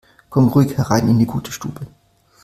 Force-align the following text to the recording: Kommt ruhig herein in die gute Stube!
Kommt 0.29 0.55
ruhig 0.55 0.75
herein 0.75 1.09
in 1.09 1.19
die 1.19 1.27
gute 1.27 1.51
Stube! 1.51 1.85